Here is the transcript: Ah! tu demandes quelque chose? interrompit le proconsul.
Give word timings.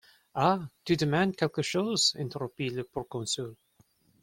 Ah! 0.45 0.67
tu 0.83 0.95
demandes 0.95 1.35
quelque 1.37 1.61
chose? 1.61 2.15
interrompit 2.17 2.71
le 2.71 2.83
proconsul. 2.83 3.55